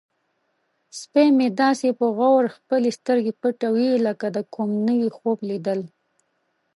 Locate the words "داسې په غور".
1.61-2.43